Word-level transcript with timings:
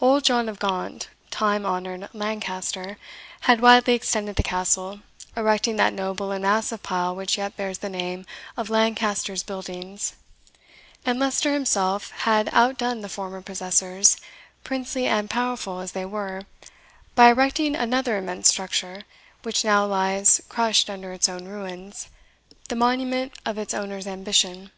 Old 0.00 0.24
John 0.24 0.48
of 0.48 0.58
Gaunt, 0.58 1.10
"time 1.30 1.64
honoured 1.64 2.08
Lancaster," 2.12 2.96
had 3.42 3.60
widely 3.60 3.94
extended 3.94 4.34
the 4.34 4.42
Castle, 4.42 4.98
erecting 5.36 5.76
that 5.76 5.92
noble 5.92 6.32
and 6.32 6.42
massive 6.42 6.82
pile 6.82 7.14
which 7.14 7.38
yet 7.38 7.56
bears 7.56 7.78
the 7.78 7.88
name 7.88 8.26
of 8.56 8.68
Lancaster's 8.68 9.44
Buildings; 9.44 10.14
and 11.06 11.20
Leicester 11.20 11.54
himself 11.54 12.10
had 12.10 12.48
outdone 12.52 13.00
the 13.02 13.08
former 13.08 13.40
possessors, 13.40 14.16
princely 14.64 15.06
and 15.06 15.30
powerful 15.30 15.78
as 15.78 15.92
they 15.92 16.04
were, 16.04 16.42
by 17.14 17.28
erecting 17.28 17.76
another 17.76 18.16
immense 18.18 18.48
structure, 18.48 19.02
which 19.44 19.64
now 19.64 19.86
lies 19.86 20.40
crushed 20.48 20.90
under 20.90 21.12
its 21.12 21.28
own 21.28 21.44
ruins, 21.44 22.08
the 22.68 22.74
monument 22.74 23.34
of 23.46 23.56
its 23.56 23.72
owner's 23.72 24.08
ambition. 24.08 24.72